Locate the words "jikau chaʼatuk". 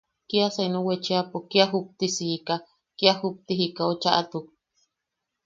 3.59-4.45